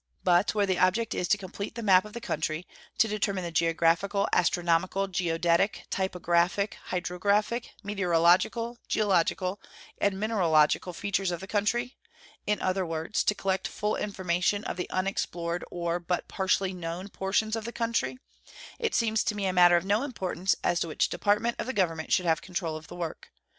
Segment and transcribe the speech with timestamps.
[0.23, 2.65] But where the object is to complete the map of the country;
[2.97, 9.59] to determine the geographical, astronomical, geodetic, topographic, hydrographic, meteorological, geological,
[9.99, 11.97] and mineralogical features of the country
[12.47, 17.55] in other words, to collect full information of the unexplored or but partially known portions
[17.55, 18.17] of the country
[18.79, 21.73] it seems to me a matter of no importance as to which Department of the
[21.73, 23.29] Government should have control of the work.